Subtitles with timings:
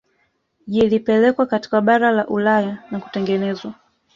[0.67, 3.73] Yilipelekwa katika bara la Ulaya na kutengenezwa